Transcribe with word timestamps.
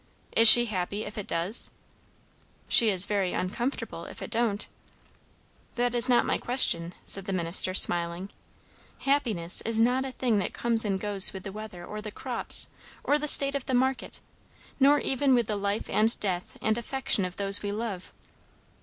"Is 0.31 0.47
she 0.47 0.65
happy 0.65 1.05
if 1.05 1.15
it 1.15 1.27
does?" 1.27 1.69
"She 2.67 2.89
is 2.89 3.05
very 3.05 3.33
uncomfortable 3.33 4.05
if 4.05 4.23
it 4.23 4.31
don't." 4.31 4.67
"That 5.75 5.93
is 5.93 6.09
not 6.09 6.25
my 6.25 6.39
question," 6.39 6.95
said 7.05 7.25
the 7.25 7.31
minister, 7.33 7.75
smiling. 7.75 8.31
"Happiness 9.01 9.61
is 9.63 9.79
not 9.79 10.03
a 10.03 10.11
thing 10.11 10.39
that 10.39 10.53
comes 10.53 10.83
and 10.85 10.99
goes 10.99 11.33
with 11.33 11.43
the 11.43 11.51
weather, 11.51 11.85
or 11.85 12.01
the 12.01 12.09
crops, 12.11 12.67
or 13.03 13.19
the 13.19 13.27
state 13.27 13.53
of 13.53 13.67
the 13.67 13.75
market; 13.75 14.21
nor 14.79 14.97
even 14.97 15.35
with 15.35 15.45
the 15.45 15.55
life 15.55 15.87
and 15.87 16.19
death 16.19 16.57
and 16.63 16.79
affection 16.79 17.23
of 17.23 17.35
those 17.37 17.61
we 17.61 17.71
love." 17.71 18.11